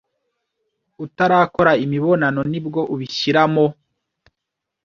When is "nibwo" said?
2.51-2.81